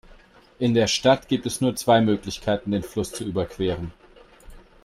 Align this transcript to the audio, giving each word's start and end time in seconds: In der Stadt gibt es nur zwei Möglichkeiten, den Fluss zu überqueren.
In 0.57 0.73
der 0.73 0.87
Stadt 0.87 1.27
gibt 1.27 1.45
es 1.45 1.61
nur 1.61 1.75
zwei 1.75 2.01
Möglichkeiten, 2.01 2.71
den 2.71 2.81
Fluss 2.81 3.11
zu 3.11 3.23
überqueren. 3.23 3.93